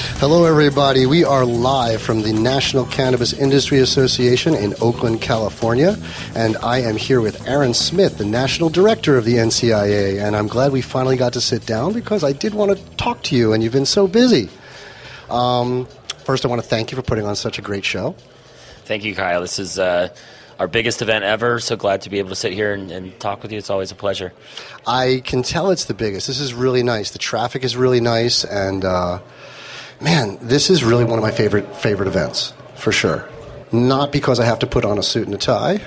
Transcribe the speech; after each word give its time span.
Hello, 0.00 0.44
everybody. 0.44 1.06
We 1.06 1.24
are 1.24 1.44
live 1.44 2.00
from 2.00 2.22
the 2.22 2.32
National 2.32 2.86
Cannabis 2.86 3.32
Industry 3.32 3.80
Association 3.80 4.54
in 4.54 4.74
Oakland, 4.80 5.20
California, 5.20 5.96
and 6.36 6.56
I 6.58 6.80
am 6.82 6.96
here 6.96 7.20
with 7.20 7.46
Aaron 7.48 7.74
Smith, 7.74 8.18
the 8.18 8.24
National 8.24 8.68
Director 8.68 9.16
of 9.16 9.24
the 9.24 9.34
NCIA, 9.34 10.24
and 10.24 10.36
I'm 10.36 10.46
glad 10.46 10.70
we 10.70 10.82
finally 10.82 11.16
got 11.16 11.32
to 11.32 11.40
sit 11.40 11.66
down 11.66 11.92
because 11.92 12.22
I 12.22 12.32
did 12.32 12.54
want 12.54 12.76
to 12.76 12.96
talk 12.96 13.22
to 13.24 13.36
you, 13.36 13.52
and 13.52 13.62
you've 13.62 13.72
been 13.72 13.86
so 13.86 14.06
busy. 14.06 14.48
Um, 15.30 15.86
first, 16.18 16.44
I 16.44 16.48
want 16.48 16.62
to 16.62 16.68
thank 16.68 16.92
you 16.92 16.96
for 16.96 17.02
putting 17.02 17.24
on 17.24 17.34
such 17.34 17.58
a 17.58 17.62
great 17.62 17.84
show. 17.84 18.14
Thank 18.84 19.04
you, 19.04 19.16
Kyle. 19.16 19.40
This 19.40 19.58
is 19.58 19.78
uh, 19.78 20.14
our 20.58 20.68
biggest 20.68 21.02
event 21.02 21.24
ever. 21.24 21.60
So 21.60 21.76
glad 21.76 22.02
to 22.02 22.10
be 22.10 22.18
able 22.18 22.30
to 22.30 22.36
sit 22.36 22.52
here 22.52 22.72
and, 22.72 22.90
and, 22.90 23.18
talk 23.20 23.42
with 23.42 23.52
you. 23.52 23.58
It's 23.58 23.70
always 23.70 23.90
a 23.90 23.96
pleasure. 23.96 24.32
I 24.86 25.22
can 25.24 25.42
tell 25.42 25.70
it's 25.70 25.86
the 25.86 25.94
biggest. 25.94 26.26
This 26.26 26.40
is 26.40 26.54
really 26.54 26.82
nice. 26.82 27.10
The 27.10 27.18
traffic 27.18 27.64
is 27.64 27.76
really 27.76 28.00
nice, 28.00 28.44
and 28.44 28.84
uh, 28.84 29.20
man, 30.00 30.38
this 30.40 30.70
is 30.70 30.84
really 30.84 31.04
one 31.04 31.18
of 31.18 31.22
my 31.22 31.30
favorite 31.30 31.76
favorite 31.76 32.06
events 32.06 32.52
for 32.76 32.92
sure. 32.92 33.28
Not 33.70 34.12
because 34.12 34.40
I 34.40 34.46
have 34.46 34.60
to 34.60 34.66
put 34.66 34.86
on 34.86 34.96
a 34.98 35.02
suit 35.02 35.26
and 35.26 35.34
a 35.34 35.38
tie, 35.38 35.82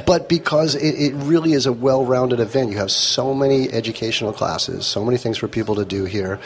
but 0.06 0.28
because 0.28 0.74
it, 0.74 0.94
it, 0.96 1.14
really 1.14 1.54
is 1.54 1.64
a 1.64 1.72
well 1.72 2.04
rounded 2.04 2.40
event. 2.40 2.70
You 2.70 2.76
have 2.76 2.90
so 2.90 3.32
many 3.32 3.72
educational 3.72 4.34
classes, 4.34 4.84
so 4.84 5.02
many 5.02 5.16
things 5.16 5.38
for 5.38 5.48
people 5.48 5.76
to 5.76 5.86
do 5.86 6.04
here. 6.04 6.38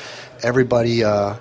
Everybody, 0.44 1.02
uh, 1.02 1.34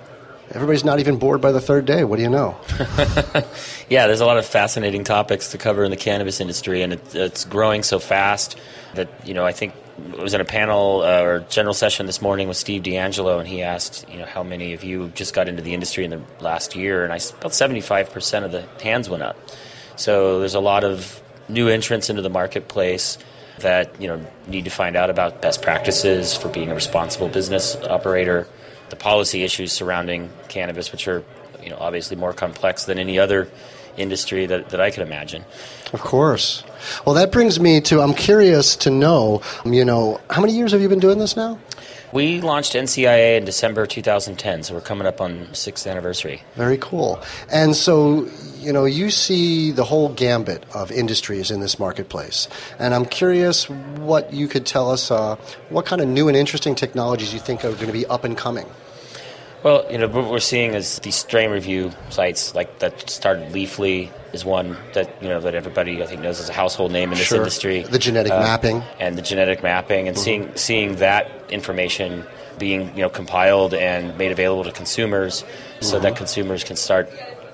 everybody's 0.50 0.84
not 0.84 0.98
even 0.98 1.16
bored 1.16 1.40
by 1.40 1.52
the 1.52 1.60
third 1.60 1.84
day. 1.84 2.02
What 2.02 2.16
do 2.16 2.22
you 2.22 2.28
know? 2.28 2.56
yeah, 3.88 4.08
there's 4.08 4.20
a 4.20 4.26
lot 4.26 4.38
of 4.38 4.46
fascinating 4.46 5.04
topics 5.04 5.52
to 5.52 5.58
cover 5.58 5.84
in 5.84 5.92
the 5.92 5.96
cannabis 5.96 6.40
industry, 6.40 6.82
and 6.82 6.94
it, 6.94 7.14
it's 7.14 7.44
growing 7.44 7.84
so 7.84 8.00
fast 8.00 8.58
that 8.94 9.08
you 9.24 9.34
know 9.34 9.46
I 9.46 9.52
think 9.52 9.74
was 10.18 10.34
in 10.34 10.40
a 10.40 10.44
panel 10.44 11.02
uh, 11.02 11.22
or 11.22 11.40
general 11.48 11.74
session 11.74 12.06
this 12.06 12.20
morning 12.20 12.48
with 12.48 12.56
Steve 12.56 12.82
DeAngelo, 12.82 13.38
and 13.38 13.48
he 13.48 13.62
asked, 13.62 14.06
you 14.10 14.18
know, 14.18 14.26
how 14.26 14.42
many 14.42 14.72
of 14.72 14.84
you 14.84 15.08
just 15.14 15.34
got 15.34 15.48
into 15.48 15.62
the 15.62 15.74
industry 15.74 16.04
in 16.04 16.10
the 16.10 16.20
last 16.40 16.74
year, 16.74 17.04
and 17.04 17.12
I 17.12 17.16
about 17.16 17.52
75% 17.52 18.44
of 18.44 18.52
the 18.52 18.62
hands 18.82 19.08
went 19.08 19.22
up. 19.22 19.36
So 19.96 20.40
there's 20.40 20.54
a 20.54 20.60
lot 20.60 20.84
of 20.84 21.22
new 21.48 21.68
entrants 21.68 22.10
into 22.10 22.22
the 22.22 22.30
marketplace 22.30 23.18
that 23.58 24.00
you 24.00 24.08
know 24.08 24.24
need 24.46 24.64
to 24.64 24.70
find 24.70 24.96
out 24.96 25.10
about 25.10 25.42
best 25.42 25.62
practices 25.62 26.36
for 26.36 26.48
being 26.48 26.70
a 26.70 26.74
responsible 26.74 27.28
business 27.28 27.76
operator, 27.76 28.46
the 28.90 28.96
policy 28.96 29.44
issues 29.44 29.72
surrounding 29.72 30.30
cannabis, 30.48 30.92
which 30.92 31.06
are 31.08 31.24
you 31.62 31.70
know 31.70 31.76
obviously 31.78 32.16
more 32.16 32.32
complex 32.32 32.84
than 32.84 32.98
any 32.98 33.18
other 33.18 33.48
industry 33.96 34.46
that, 34.46 34.70
that 34.70 34.80
I 34.80 34.90
could 34.90 35.02
imagine. 35.02 35.44
Of 35.92 36.00
course. 36.00 36.64
Well, 37.04 37.14
that 37.14 37.32
brings 37.32 37.60
me 37.60 37.80
to 37.82 38.00
I'm 38.00 38.14
curious 38.14 38.76
to 38.76 38.90
know, 38.90 39.42
you 39.64 39.84
know, 39.84 40.20
how 40.30 40.40
many 40.40 40.54
years 40.54 40.72
have 40.72 40.80
you 40.80 40.88
been 40.88 41.00
doing 41.00 41.18
this 41.18 41.36
now? 41.36 41.58
We 42.12 42.42
launched 42.42 42.74
NCIA 42.74 43.38
in 43.38 43.46
December 43.46 43.86
2010, 43.86 44.64
so 44.64 44.74
we're 44.74 44.82
coming 44.82 45.06
up 45.06 45.22
on 45.22 45.48
sixth 45.54 45.86
anniversary. 45.86 46.42
Very 46.56 46.76
cool. 46.76 47.22
And 47.50 47.74
so, 47.74 48.28
you 48.58 48.70
know, 48.70 48.84
you 48.84 49.10
see 49.10 49.70
the 49.70 49.84
whole 49.84 50.10
gambit 50.10 50.66
of 50.74 50.92
industries 50.92 51.50
in 51.50 51.60
this 51.60 51.78
marketplace, 51.78 52.48
and 52.78 52.94
I'm 52.94 53.06
curious 53.06 53.70
what 53.70 54.30
you 54.30 54.46
could 54.46 54.66
tell 54.66 54.90
us. 54.90 55.10
Uh, 55.10 55.36
what 55.70 55.86
kind 55.86 56.02
of 56.02 56.08
new 56.08 56.28
and 56.28 56.36
interesting 56.36 56.74
technologies 56.74 57.32
you 57.32 57.40
think 57.40 57.64
are 57.64 57.72
going 57.72 57.86
to 57.86 57.92
be 57.94 58.04
up 58.04 58.24
and 58.24 58.36
coming? 58.36 58.66
Well, 59.62 59.86
you 59.90 59.98
know, 59.98 60.08
what 60.08 60.28
we're 60.28 60.40
seeing 60.40 60.74
is 60.74 60.98
these 61.00 61.14
strain 61.14 61.50
review 61.50 61.92
sites 62.10 62.52
like 62.54 62.80
that 62.80 63.08
started 63.08 63.52
Leafly 63.52 64.10
is 64.32 64.44
one 64.44 64.76
that 64.94 65.22
you 65.22 65.28
know 65.28 65.40
that 65.40 65.54
everybody 65.54 66.02
I 66.02 66.06
think 66.06 66.20
knows 66.20 66.40
as 66.40 66.48
a 66.48 66.52
household 66.52 66.90
name 66.90 67.12
in 67.12 67.18
this 67.18 67.28
sure. 67.28 67.38
industry. 67.38 67.82
The 67.82 67.98
genetic 67.98 68.32
uh, 68.32 68.40
mapping 68.40 68.82
and 68.98 69.16
the 69.16 69.22
genetic 69.22 69.62
mapping, 69.62 70.08
and 70.08 70.16
mm-hmm. 70.16 70.24
seeing 70.24 70.56
seeing 70.56 70.96
that 70.96 71.30
information 71.48 72.24
being 72.58 72.88
you 72.96 73.02
know 73.02 73.08
compiled 73.08 73.72
and 73.72 74.18
made 74.18 74.32
available 74.32 74.64
to 74.64 74.72
consumers, 74.72 75.42
mm-hmm. 75.42 75.84
so 75.84 76.00
that 76.00 76.08
mm-hmm. 76.08 76.16
consumers 76.16 76.64
can 76.64 76.76
start 76.76 77.08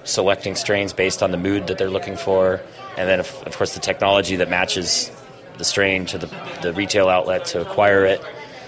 selecting 0.04 0.54
strains 0.54 0.94
based 0.94 1.22
on 1.22 1.30
the 1.30 1.36
mood 1.36 1.66
that 1.66 1.76
they're 1.76 1.90
looking 1.90 2.16
for, 2.16 2.60
and 2.96 3.06
then 3.06 3.20
of, 3.20 3.42
of 3.44 3.54
course 3.54 3.74
the 3.74 3.80
technology 3.80 4.36
that 4.36 4.48
matches 4.48 5.10
the 5.58 5.64
strain 5.64 6.06
to 6.06 6.16
the, 6.16 6.26
the 6.62 6.72
retail 6.72 7.08
outlet 7.08 7.44
to 7.44 7.60
acquire 7.60 8.06
it. 8.06 8.22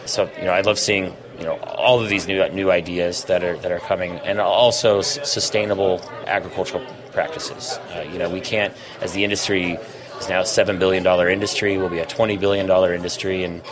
So 0.04 0.30
you 0.36 0.44
know 0.44 0.52
I 0.52 0.60
love 0.60 0.78
seeing 0.78 1.16
you 1.40 1.46
know 1.46 1.56
all 1.56 2.00
of 2.00 2.08
these 2.10 2.28
new 2.28 2.46
new 2.50 2.70
ideas 2.70 3.24
that 3.24 3.42
are 3.42 3.56
that 3.58 3.72
are 3.72 3.80
coming, 3.80 4.18
and 4.18 4.38
also 4.40 4.98
s- 4.98 5.18
sustainable 5.28 6.00
agricultural 6.26 6.84
practices. 7.12 7.78
Uh, 7.94 8.06
you 8.12 8.18
know, 8.18 8.28
we 8.30 8.40
can't, 8.40 8.74
as 9.00 9.12
the 9.12 9.24
industry 9.24 9.78
is 10.20 10.28
now 10.28 10.42
a 10.42 10.46
seven 10.46 10.78
billion 10.78 11.02
dollar 11.02 11.28
industry, 11.28 11.78
will 11.78 11.88
be 11.88 11.98
a 11.98 12.06
twenty 12.06 12.36
billion 12.36 12.66
dollar 12.66 12.92
industry 12.92 13.42
in 13.42 13.62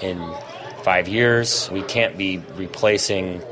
in 0.00 0.18
five 0.82 1.08
years. 1.08 1.68
We 1.70 1.82
can't 1.82 2.16
be 2.16 2.38
replacing 2.54 3.42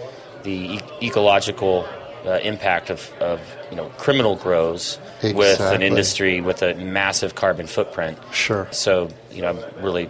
the 0.44 0.76
e- 0.76 0.80
ecological 1.02 1.86
uh, 2.24 2.38
impact 2.42 2.90
of, 2.90 3.12
of 3.20 3.40
you 3.70 3.76
know 3.76 3.88
criminal 3.98 4.36
grows 4.36 4.98
exactly. 5.22 5.34
with 5.34 5.60
an 5.60 5.82
industry 5.82 6.40
with 6.40 6.62
a 6.62 6.74
massive 6.74 7.34
carbon 7.34 7.66
footprint. 7.66 8.18
Sure. 8.32 8.68
So 8.70 9.08
you 9.32 9.42
know, 9.42 9.50
I'm 9.50 9.84
really 9.84 10.08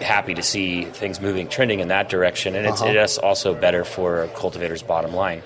happy 0.00 0.34
to 0.34 0.42
see 0.42 0.84
things 0.84 1.20
moving, 1.20 1.48
trending 1.48 1.80
in 1.80 1.88
that 1.88 2.08
direction, 2.08 2.54
and 2.54 2.66
it's, 2.66 2.80
uh-huh. 2.80 2.92
it's 2.92 3.18
also 3.18 3.54
better 3.54 3.84
for 3.84 4.28
cultivator's 4.34 4.82
bottom 4.82 5.14
line. 5.14 5.42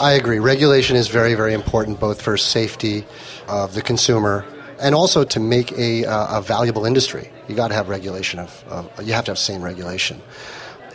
I 0.00 0.12
agree. 0.12 0.38
Regulation 0.38 0.96
is 0.96 1.08
very, 1.08 1.34
very 1.34 1.52
important, 1.52 2.00
both 2.00 2.22
for 2.22 2.36
safety 2.36 3.04
of 3.48 3.74
the 3.74 3.82
consumer 3.82 4.44
and 4.82 4.94
also 4.94 5.24
to 5.24 5.40
make 5.40 5.72
a, 5.72 6.04
uh, 6.04 6.38
a 6.38 6.42
valuable 6.42 6.84
industry. 6.84 7.30
You 7.48 7.54
got 7.54 7.68
to 7.68 7.74
have 7.74 7.88
regulation 7.88 8.40
of, 8.40 8.64
of, 8.68 9.06
you 9.06 9.12
have 9.12 9.24
to 9.26 9.30
have 9.30 9.38
sane 9.38 9.62
regulation. 9.62 10.20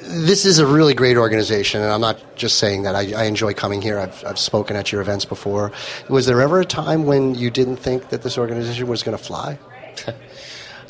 This 0.01 0.45
is 0.45 0.59
a 0.59 0.67
really 0.67 0.93
great 0.93 1.17
organization, 1.17 1.81
and 1.81 1.91
I'm 1.91 2.01
not 2.01 2.35
just 2.35 2.59
saying 2.59 2.83
that. 2.83 2.95
I, 2.95 3.13
I 3.13 3.23
enjoy 3.23 3.53
coming 3.53 3.81
here. 3.81 3.99
I've, 3.99 4.23
I've 4.25 4.39
spoken 4.39 4.75
at 4.75 4.91
your 4.91 5.01
events 5.01 5.25
before. 5.25 5.71
Was 6.09 6.25
there 6.25 6.41
ever 6.41 6.59
a 6.59 6.65
time 6.65 7.05
when 7.05 7.35
you 7.35 7.49
didn't 7.49 7.77
think 7.77 8.09
that 8.09 8.21
this 8.21 8.37
organization 8.37 8.87
was 8.87 9.03
going 9.03 9.17
to 9.17 9.23
fly? 9.23 9.57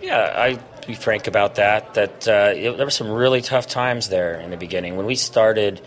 yeah, 0.01 0.33
I 0.35 0.59
be 0.87 0.95
frank 0.95 1.27
about 1.27 1.55
that. 1.55 1.93
That 1.93 2.27
uh, 2.27 2.53
it, 2.55 2.77
there 2.77 2.85
were 2.85 2.91
some 2.91 3.11
really 3.11 3.41
tough 3.41 3.67
times 3.67 4.09
there 4.09 4.39
in 4.39 4.51
the 4.51 4.57
beginning. 4.57 4.95
When 4.95 5.05
we 5.05 5.15
started 5.15 5.81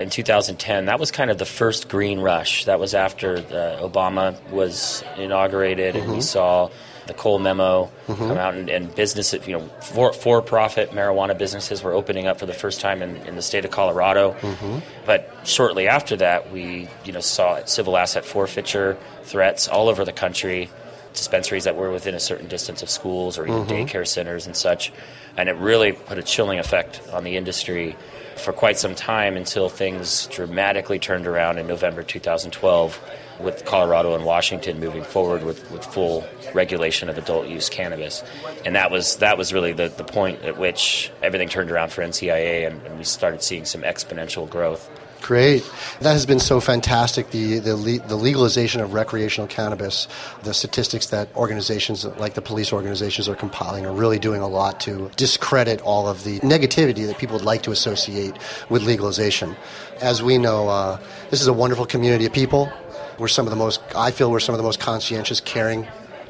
in 0.00 0.10
2010, 0.10 0.86
that 0.86 0.98
was 0.98 1.10
kind 1.10 1.30
of 1.30 1.38
the 1.38 1.44
first 1.44 1.88
green 1.88 2.20
rush. 2.20 2.64
That 2.64 2.80
was 2.80 2.94
after 2.94 3.36
Obama 3.36 4.40
was 4.50 5.04
inaugurated, 5.16 5.94
mm-hmm. 5.94 6.02
and 6.02 6.12
we 6.12 6.18
mm-hmm. 6.18 6.22
saw 6.22 6.70
the 7.06 7.14
Cole 7.14 7.38
memo 7.38 7.90
mm-hmm. 8.08 8.14
come 8.14 8.36
out, 8.36 8.54
and, 8.54 8.68
and 8.68 8.92
business, 8.94 9.32
you 9.32 9.52
know, 9.52 9.68
for, 9.80 10.12
for-profit 10.12 10.90
marijuana 10.90 11.38
businesses 11.38 11.82
were 11.82 11.92
opening 11.92 12.26
up 12.26 12.38
for 12.38 12.46
the 12.46 12.52
first 12.52 12.80
time 12.80 13.00
in, 13.00 13.16
in 13.18 13.36
the 13.36 13.42
state 13.42 13.64
of 13.64 13.70
Colorado. 13.70 14.32
Mm-hmm. 14.32 14.78
But 15.04 15.32
shortly 15.44 15.86
after 15.86 16.16
that, 16.16 16.50
we, 16.50 16.88
you 17.04 17.12
know, 17.12 17.20
saw 17.20 17.64
civil 17.64 17.96
asset 17.96 18.24
forfeiture 18.24 18.98
threats 19.22 19.68
all 19.68 19.88
over 19.88 20.04
the 20.04 20.12
country 20.12 20.68
dispensaries 21.16 21.64
that 21.64 21.76
were 21.76 21.90
within 21.90 22.14
a 22.14 22.20
certain 22.20 22.46
distance 22.46 22.82
of 22.82 22.90
schools 22.90 23.38
or 23.38 23.46
even 23.46 23.64
mm-hmm. 23.64 23.72
daycare 23.72 24.06
centers 24.06 24.46
and 24.46 24.56
such. 24.56 24.92
And 25.36 25.48
it 25.48 25.56
really 25.56 25.92
put 25.92 26.18
a 26.18 26.22
chilling 26.22 26.58
effect 26.58 27.00
on 27.12 27.24
the 27.24 27.36
industry 27.36 27.96
for 28.36 28.52
quite 28.52 28.78
some 28.78 28.94
time 28.94 29.36
until 29.36 29.68
things 29.68 30.26
dramatically 30.28 30.98
turned 30.98 31.26
around 31.26 31.58
in 31.58 31.66
November 31.66 32.02
2012 32.02 33.00
with 33.40 33.64
Colorado 33.64 34.14
and 34.14 34.24
Washington 34.24 34.78
moving 34.78 35.02
forward 35.02 35.42
with, 35.42 35.70
with 35.70 35.84
full 35.84 36.24
regulation 36.54 37.08
of 37.08 37.18
adult 37.18 37.48
use 37.48 37.68
cannabis. 37.68 38.22
And 38.64 38.76
that 38.76 38.90
was 38.90 39.16
that 39.16 39.36
was 39.36 39.52
really 39.52 39.72
the, 39.72 39.88
the 39.88 40.04
point 40.04 40.42
at 40.42 40.58
which 40.58 41.10
everything 41.22 41.48
turned 41.48 41.70
around 41.70 41.92
for 41.92 42.02
NCIA 42.02 42.66
and, 42.66 42.82
and 42.86 42.98
we 42.98 43.04
started 43.04 43.42
seeing 43.42 43.64
some 43.64 43.82
exponential 43.82 44.48
growth. 44.48 44.88
Great. 45.22 45.68
That 46.00 46.12
has 46.12 46.24
been 46.24 46.38
so 46.38 46.60
fantastic. 46.60 47.30
The, 47.30 47.58
the, 47.58 47.74
the, 48.06 48.16
legalization 48.16 48.80
of 48.80 48.92
recreational 48.92 49.48
cannabis, 49.48 50.06
the 50.44 50.54
statistics 50.54 51.06
that 51.06 51.34
organizations 51.34 52.04
like 52.04 52.34
the 52.34 52.42
police 52.42 52.72
organizations 52.72 53.28
are 53.28 53.34
compiling 53.34 53.86
are 53.86 53.92
really 53.92 54.20
doing 54.20 54.40
a 54.40 54.46
lot 54.46 54.78
to 54.82 55.10
discredit 55.16 55.80
all 55.80 56.06
of 56.06 56.22
the 56.22 56.38
negativity 56.40 57.06
that 57.06 57.18
people 57.18 57.36
would 57.36 57.44
like 57.44 57.62
to 57.64 57.72
associate 57.72 58.36
with 58.68 58.82
legalization. 58.82 59.56
As 60.00 60.22
we 60.22 60.38
know, 60.38 60.68
uh, 60.68 61.00
this 61.30 61.40
is 61.40 61.48
a 61.48 61.52
wonderful 61.52 61.86
community 61.86 62.26
of 62.26 62.32
people. 62.32 62.70
We're 63.18 63.28
some 63.28 63.46
of 63.46 63.50
the 63.50 63.56
most, 63.56 63.80
I 63.96 64.12
feel 64.12 64.30
we're 64.30 64.40
some 64.40 64.54
of 64.54 64.58
the 64.58 64.64
most 64.64 64.78
conscientious, 64.78 65.40
caring 65.40 65.88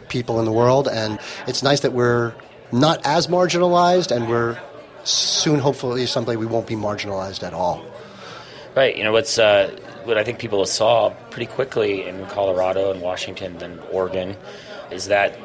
people 0.09 0.39
in 0.39 0.45
the 0.47 0.53
world. 0.53 0.89
And 0.89 1.19
it's 1.47 1.63
nice 1.63 1.81
that 1.81 1.93
we're 1.93 2.35
not 2.73 3.05
as 3.05 3.27
marginalized 3.27 4.15
and 4.15 4.29
we're 4.29 4.59
soon, 5.05 5.61
hopefully, 5.61 6.07
someday 6.07 6.37
we 6.37 6.47
won't 6.47 6.67
be 6.67 6.75
marginalized 6.75 7.43
at 7.43 7.53
all. 7.53 7.85
Right. 8.77 8.95
You 8.95 9.05
know, 9.05 9.13
what's 9.13 9.39
uh, 9.39 9.75
what 10.05 10.19
I 10.19 10.25
think 10.25 10.39
people 10.39 10.63
saw 10.67 11.09
pretty 11.31 11.47
quickly 11.47 12.07
in 12.07 12.27
Colorado 12.27 12.91
and 12.91 13.01
Washington 13.01 13.57
and 13.63 13.81
Oregon 13.91 14.37
is 14.91 15.07
that 15.07 15.39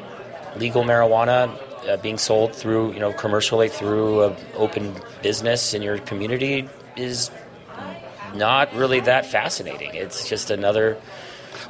legal 0.58 0.82
marijuana 0.84 1.58
uh, 1.88 1.96
being 1.96 2.18
sold 2.18 2.54
through, 2.54 2.92
you 2.92 3.00
know, 3.00 3.10
commercially 3.14 3.70
through 3.70 4.24
an 4.24 4.36
open 4.56 4.94
business 5.22 5.72
in 5.72 5.80
your 5.80 5.96
community 5.96 6.68
is 6.94 7.30
not 8.34 8.74
really 8.74 9.00
that 9.00 9.24
fascinating. 9.24 9.94
It's 9.94 10.28
just 10.28 10.50
another. 10.50 10.98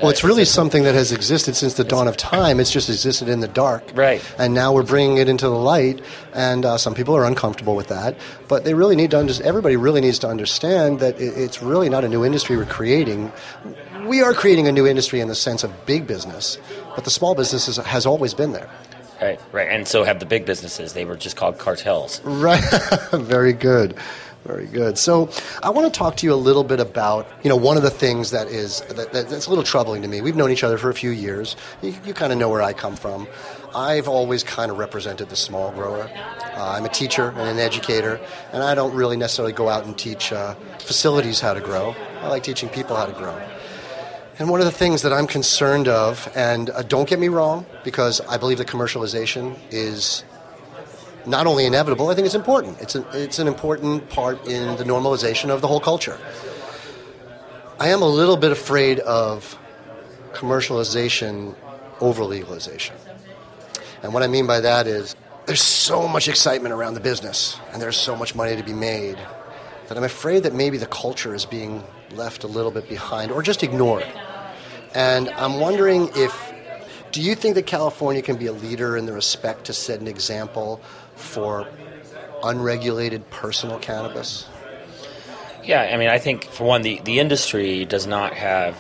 Well, 0.00 0.11
it's 0.11 0.25
really 0.25 0.44
something 0.44 0.82
that 0.84 0.94
has 0.94 1.12
existed 1.12 1.56
since 1.56 1.75
the 1.75 1.84
dawn 1.84 2.08
of 2.08 2.17
time. 2.17 2.61
It's 2.61 2.70
just 2.70 2.88
existed 2.88 3.29
in 3.29 3.40
the 3.40 3.49
dark. 3.49 3.84
Right. 3.94 4.23
And 4.38 4.55
now 4.55 4.73
we're 4.73 4.82
bringing 4.82 5.19
it 5.19 5.29
into 5.29 5.46
the 5.46 5.55
light, 5.55 6.00
and 6.32 6.64
uh, 6.64 6.79
some 6.79 6.94
people 6.94 7.17
are 7.17 7.25
uncomfortable 7.25 7.76
with 7.76 7.88
that. 7.88 8.17
But 8.49 8.64
they 8.64 8.75
really 8.75 8.96
need 8.96 9.11
to 9.12 9.19
understand, 9.19 9.49
everybody 9.49 9.76
really 9.76 10.00
needs 10.00 10.19
to 10.20 10.29
understand 10.29 11.00
that 11.00 11.20
it, 11.20 11.37
it's 11.37 11.62
really 11.62 11.88
not 11.88 12.05
a 12.05 12.08
new 12.08 12.25
industry 12.25 12.56
we're 12.56 12.64
creating. 12.64 13.32
We 14.06 14.23
are 14.23 14.34
creating 14.34 14.67
a 14.67 14.73
new 14.73 14.87
industry 14.87 15.20
in 15.20 15.29
the 15.29 15.34
sense 15.34 15.64
of 15.64 15.87
big 15.87 16.06
business, 16.06 16.58
but 16.94 17.05
the 17.05 17.11
small 17.11 17.35
business 17.35 17.76
has 17.76 18.06
always 18.06 18.35
been 18.35 18.52
there. 18.52 18.69
Right, 19.20 19.40
right. 19.52 19.69
And 19.69 19.87
so 19.87 20.02
have 20.02 20.19
the 20.19 20.26
big 20.26 20.44
businesses. 20.46 20.94
They 20.94 21.05
were 21.05 21.17
just 21.17 21.37
called 21.37 21.58
cartels. 21.58 22.20
Right. 22.25 22.62
Very 23.12 23.52
good. 23.52 23.96
Very 24.44 24.66
good. 24.66 24.98
So, 24.98 25.30
I 25.62 25.70
want 25.70 25.92
to 25.92 25.96
talk 25.96 26.16
to 26.16 26.26
you 26.26 26.34
a 26.34 26.42
little 26.48 26.64
bit 26.64 26.80
about, 26.80 27.28
you 27.44 27.48
know, 27.48 27.54
one 27.54 27.76
of 27.76 27.84
the 27.84 27.90
things 27.90 28.32
that 28.32 28.48
is 28.48 28.80
that, 28.88 29.12
that's 29.12 29.46
a 29.46 29.48
little 29.48 29.62
troubling 29.62 30.02
to 30.02 30.08
me. 30.08 30.20
We've 30.20 30.34
known 30.34 30.50
each 30.50 30.64
other 30.64 30.78
for 30.78 30.90
a 30.90 30.94
few 30.94 31.10
years. 31.10 31.54
You, 31.80 31.94
you 32.04 32.12
kind 32.12 32.32
of 32.32 32.38
know 32.38 32.48
where 32.48 32.60
I 32.60 32.72
come 32.72 32.96
from. 32.96 33.28
I've 33.72 34.08
always 34.08 34.42
kind 34.42 34.72
of 34.72 34.78
represented 34.78 35.28
the 35.28 35.36
small 35.36 35.70
grower. 35.70 36.10
Uh, 36.56 36.72
I'm 36.76 36.84
a 36.84 36.88
teacher 36.88 37.28
and 37.28 37.48
an 37.48 37.58
educator, 37.60 38.20
and 38.52 38.64
I 38.64 38.74
don't 38.74 38.94
really 38.94 39.16
necessarily 39.16 39.52
go 39.52 39.68
out 39.68 39.86
and 39.86 39.96
teach 39.96 40.32
uh, 40.32 40.54
facilities 40.80 41.40
how 41.40 41.54
to 41.54 41.60
grow. 41.60 41.94
I 42.20 42.28
like 42.28 42.42
teaching 42.42 42.68
people 42.68 42.96
how 42.96 43.06
to 43.06 43.12
grow. 43.12 43.40
And 44.40 44.50
one 44.50 44.60
of 44.60 44.66
the 44.66 44.72
things 44.72 45.02
that 45.02 45.12
I'm 45.12 45.28
concerned 45.28 45.86
of, 45.86 46.28
and 46.34 46.68
uh, 46.70 46.82
don't 46.82 47.08
get 47.08 47.20
me 47.20 47.28
wrong, 47.28 47.64
because 47.84 48.20
I 48.22 48.38
believe 48.38 48.58
that 48.58 48.66
commercialization 48.66 49.56
is 49.70 50.24
not 51.26 51.46
only 51.46 51.66
inevitable, 51.66 52.08
I 52.08 52.14
think 52.14 52.26
it's 52.26 52.34
important. 52.34 52.80
It's, 52.80 52.94
a, 52.94 53.04
it's 53.12 53.38
an 53.38 53.48
important 53.48 54.08
part 54.08 54.46
in 54.46 54.76
the 54.76 54.84
normalization 54.84 55.50
of 55.50 55.60
the 55.60 55.69
whole 55.69 55.80
culture. 55.80 56.19
I 57.78 57.88
am 57.88 58.02
a 58.02 58.08
little 58.08 58.36
bit 58.36 58.52
afraid 58.52 59.00
of 59.00 59.58
commercialization 60.32 61.54
over 62.00 62.24
legalization. 62.24 62.96
And 64.02 64.12
what 64.12 64.22
I 64.22 64.26
mean 64.26 64.46
by 64.46 64.60
that 64.60 64.86
is 64.86 65.14
there's 65.46 65.62
so 65.62 66.06
much 66.08 66.28
excitement 66.28 66.72
around 66.72 66.94
the 66.94 67.00
business 67.00 67.58
and 67.72 67.82
there's 67.82 67.96
so 67.96 68.16
much 68.16 68.34
money 68.34 68.56
to 68.56 68.62
be 68.62 68.72
made 68.72 69.18
that 69.88 69.96
I'm 69.96 70.04
afraid 70.04 70.44
that 70.44 70.54
maybe 70.54 70.78
the 70.78 70.86
culture 70.86 71.34
is 71.34 71.44
being 71.44 71.82
left 72.12 72.44
a 72.44 72.46
little 72.46 72.70
bit 72.70 72.88
behind 72.88 73.30
or 73.30 73.42
just 73.42 73.62
ignored. 73.62 74.06
And 74.94 75.28
I'm 75.30 75.60
wondering 75.60 76.10
if, 76.14 76.52
do 77.10 77.20
you 77.20 77.34
think 77.34 77.54
that 77.56 77.66
California 77.66 78.22
can 78.22 78.36
be 78.36 78.46
a 78.46 78.52
leader 78.52 78.96
in 78.96 79.06
the 79.06 79.12
respect 79.12 79.64
to 79.66 79.72
set 79.72 80.00
an 80.00 80.08
example 80.08 80.80
for 81.22 81.69
unregulated 82.42 83.28
personal 83.30 83.78
cannabis? 83.78 84.48
Yeah, 85.64 85.82
I 85.82 85.96
mean, 85.96 86.08
I 86.08 86.19
think 86.19 86.44
for 86.44 86.64
one, 86.64 86.82
the, 86.82 87.00
the 87.04 87.20
industry 87.20 87.84
does 87.84 88.06
not 88.06 88.34
have 88.34 88.76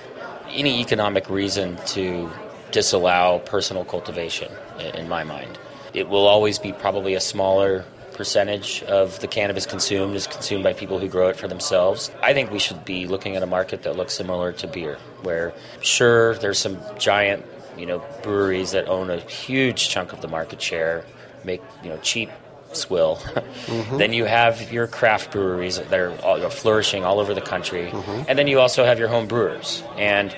any 0.50 0.80
economic 0.80 1.30
reason 1.30 1.76
to 1.86 2.28
disallow 2.72 3.40
personal 3.44 3.84
cultivation, 3.84 4.50
in 4.94 5.08
my 5.08 5.24
mind. 5.24 5.58
It 5.94 6.08
will 6.08 6.26
always 6.26 6.58
be 6.58 6.72
probably 6.72 7.14
a 7.14 7.20
smaller 7.20 7.84
percentage 8.14 8.82
of 8.84 9.20
the 9.20 9.26
cannabis 9.26 9.66
consumed 9.66 10.14
is 10.14 10.26
consumed 10.26 10.62
by 10.62 10.72
people 10.72 10.98
who 10.98 11.08
grow 11.08 11.28
it 11.28 11.36
for 11.36 11.48
themselves. 11.48 12.10
I 12.22 12.32
think 12.34 12.50
we 12.50 12.58
should 12.58 12.84
be 12.84 13.06
looking 13.06 13.36
at 13.36 13.42
a 13.42 13.46
market 13.46 13.82
that 13.82 13.96
looks 13.96 14.14
similar 14.14 14.52
to 14.52 14.66
beer, 14.66 14.98
where 15.22 15.52
sure 15.80 16.34
there's 16.36 16.58
some 16.58 16.78
giant, 16.98 17.44
you 17.76 17.86
know, 17.86 18.02
breweries 18.22 18.72
that 18.72 18.88
own 18.88 19.10
a 19.10 19.18
huge 19.18 19.88
chunk 19.88 20.12
of 20.12 20.20
the 20.20 20.28
market 20.28 20.60
share, 20.60 21.04
make 21.44 21.62
you 21.82 21.90
know 21.90 21.98
cheap 21.98 22.30
swill. 22.72 23.16
mm-hmm. 23.16 23.96
Then 24.02 24.12
you 24.12 24.24
have 24.24 24.72
your 24.72 24.86
craft 24.86 25.32
breweries 25.32 25.76
that 25.76 25.92
are 25.92 26.18
all, 26.22 26.38
flourishing 26.50 27.04
all 27.04 27.20
over 27.20 27.34
the 27.34 27.40
country, 27.40 27.90
mm-hmm. 27.90 28.24
and 28.28 28.38
then 28.38 28.46
you 28.46 28.60
also 28.60 28.84
have 28.84 28.98
your 28.98 29.08
home 29.08 29.26
brewers. 29.26 29.82
And 29.96 30.34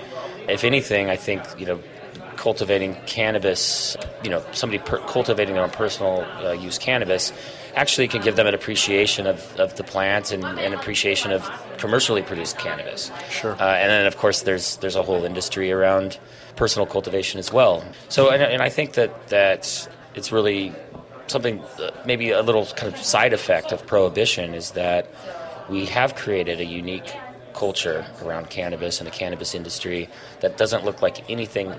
if 0.49 0.65
anything, 0.65 1.11
I 1.11 1.17
think 1.17 1.43
you 1.59 1.67
know 1.67 1.81
cultivating 2.37 2.95
cannabis, 3.07 3.97
you 4.23 4.31
know, 4.31 4.45
somebody 4.53 4.83
per- 4.83 4.99
cultivating 5.07 5.55
their 5.55 5.65
own 5.65 5.71
personal 5.71 6.27
uh, 6.45 6.53
use 6.53 6.79
cannabis 6.79 7.33
actually 7.75 8.07
can 8.07 8.23
give 8.23 8.37
them 8.37 8.47
an 8.47 8.55
appreciation 8.55 9.27
of, 9.27 9.57
of 9.59 9.75
the 9.77 9.83
plant 9.85 10.31
and 10.31 10.45
an 10.45 10.73
appreciation 10.75 11.33
of 11.33 11.51
commercially 11.79 12.23
produced 12.23 12.59
cannabis. 12.59 13.11
Sure. 13.31 13.53
Uh, 13.53 13.65
and 13.65 13.91
then, 13.91 14.07
of 14.07 14.17
course, 14.17 14.43
there's 14.43 14.77
there's 14.77 14.97
a 14.97 15.03
whole 15.03 15.25
industry 15.25 15.73
around 15.73 16.19
personal 16.57 16.87
cultivation 16.87 17.39
as 17.39 17.53
well. 17.53 17.83
So, 18.09 18.31
and, 18.31 18.43
and 18.43 18.63
I 18.63 18.69
think 18.69 18.93
that 18.93 19.29
that 19.29 19.89
it's 20.15 20.31
really 20.31 20.73
something, 21.27 21.61
uh, 21.61 21.91
maybe 22.05 22.31
a 22.31 22.43
little 22.43 22.67
kind 22.67 22.93
of 22.93 22.99
side 23.01 23.33
effect 23.33 23.73
of 23.73 23.87
prohibition 23.87 24.55
is 24.55 24.73
that 24.73 25.09
we 25.69 25.87
have 25.87 26.15
created 26.15 26.61
a 26.61 26.65
unique 26.65 27.11
culture 27.55 28.05
around 28.23 28.51
cannabis 28.51 29.01
and 29.01 29.07
the 29.07 29.13
cannabis 29.13 29.55
industry 29.55 30.09
that 30.41 30.57
doesn't 30.57 30.85
look 30.85 31.01
like 31.01 31.29
anything 31.31 31.73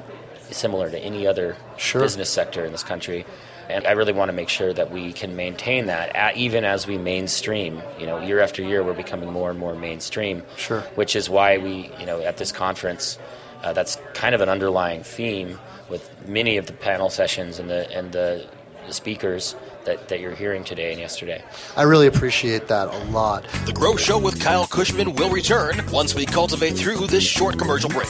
similar 0.52 0.90
to 0.90 0.98
any 1.00 1.28
other 1.28 1.56
sure. 1.78 2.02
business 2.02 2.30
sector 2.30 2.66
in 2.66 2.72
this 2.72 2.84
country. 2.84 3.26
And 3.68 3.86
I 3.88 3.92
really 3.92 4.14
want 4.14 4.30
to 4.30 4.34
make 4.34 4.50
sure 4.50 4.74
that 4.74 4.92
we 4.92 5.12
can 5.12 5.36
maintain 5.36 5.88
that, 5.88 6.16
at, 6.16 6.38
even 6.38 6.64
as 6.64 6.86
we 6.86 6.98
mainstream. 7.00 7.82
You 8.00 8.06
know, 8.06 8.22
year 8.22 8.40
after 8.40 8.62
year, 8.62 8.84
we're 8.84 8.94
becoming 8.94 9.32
more 9.32 9.50
and 9.50 9.58
more 9.58 9.76
mainstream. 9.76 10.44
Sure. 10.56 10.82
Which 10.96 11.16
is 11.16 11.30
why 11.30 11.58
we, 11.58 11.92
you 12.00 12.06
know, 12.06 12.22
at 12.22 12.38
this 12.38 12.52
conference, 12.52 13.18
uh, 13.64 13.74
that's 13.74 13.98
kind 14.14 14.36
of 14.36 14.42
an 14.42 14.50
underlying 14.50 15.02
theme 15.04 15.60
with 15.90 16.10
many 16.28 16.58
of 16.58 16.68
the 16.68 16.74
panel 16.74 17.10
sessions 17.10 17.60
and 17.60 17.70
the 17.70 17.90
and 17.92 18.12
the, 18.12 18.48
the 18.88 18.94
speakers 18.94 19.56
that, 19.86 20.08
that 20.10 20.20
you're 20.20 20.36
hearing 20.36 20.64
today 20.64 20.92
and 20.92 21.00
yesterday. 21.00 21.44
I 21.76 21.84
really 21.84 22.08
appreciate 22.08 22.68
that 22.68 22.88
a 22.90 23.12
lot. 23.12 23.48
The 23.66 23.74
Grow 23.74 23.96
Show 23.96 24.18
with 24.18 24.40
Kyle 24.40 24.66
Kushman 24.66 25.18
will 25.18 25.30
return 25.30 25.82
once 25.92 26.16
we 26.16 26.26
cultivate 26.26 26.72
through 26.72 27.08
this 27.08 27.24
short 27.24 27.58
commercial 27.58 27.90
break. 27.90 28.10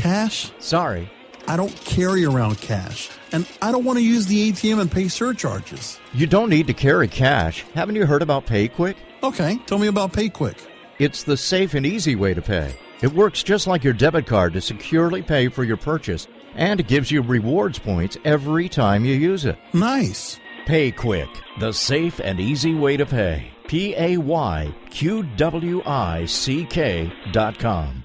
Cash? 0.00 0.50
Sorry. 0.58 1.10
I 1.46 1.56
don't 1.56 1.74
carry 1.84 2.24
around 2.24 2.58
cash, 2.58 3.10
and 3.32 3.46
I 3.60 3.70
don't 3.72 3.84
want 3.84 3.98
to 3.98 4.04
use 4.04 4.26
the 4.26 4.50
ATM 4.50 4.80
and 4.80 4.90
pay 4.90 5.08
surcharges. 5.08 5.98
You 6.14 6.26
don't 6.26 6.48
need 6.48 6.66
to 6.68 6.74
carry 6.74 7.08
cash. 7.08 7.64
Haven't 7.74 7.96
you 7.96 8.06
heard 8.06 8.22
about 8.22 8.46
PayQwick? 8.46 8.94
Okay, 9.22 9.58
tell 9.66 9.78
me 9.78 9.88
about 9.88 10.12
PayQwick. 10.12 10.56
It's 10.98 11.22
the 11.22 11.36
safe 11.36 11.74
and 11.74 11.84
easy 11.84 12.14
way 12.14 12.34
to 12.34 12.40
pay. 12.40 12.74
It 13.02 13.12
works 13.12 13.42
just 13.42 13.66
like 13.66 13.84
your 13.84 13.92
debit 13.92 14.26
card 14.26 14.52
to 14.54 14.60
securely 14.60 15.22
pay 15.22 15.48
for 15.48 15.64
your 15.64 15.76
purchase, 15.76 16.28
and 16.54 16.80
it 16.80 16.88
gives 16.88 17.10
you 17.10 17.20
rewards 17.20 17.78
points 17.78 18.16
every 18.24 18.68
time 18.68 19.04
you 19.04 19.14
use 19.14 19.44
it. 19.44 19.58
Nice. 19.72 20.38
PayQwick, 20.66 21.28
the 21.58 21.72
safe 21.72 22.20
and 22.22 22.40
easy 22.40 22.74
way 22.74 22.96
to 22.96 23.06
pay. 23.06 23.50
P 23.66 23.94
A 23.96 24.16
Y 24.16 24.74
Q 24.90 25.22
W 25.36 25.82
I 25.84 26.24
C 26.26 26.64
K 26.64 27.12
dot 27.32 27.58
com. 27.58 28.04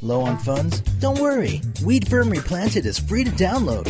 Low 0.00 0.20
on 0.20 0.38
funds? 0.38 0.80
Don't 1.00 1.20
worry. 1.20 1.60
Weed 1.84 2.08
Firm 2.08 2.30
Replanted 2.30 2.86
is 2.86 3.00
free 3.00 3.24
to 3.24 3.30
download. 3.32 3.84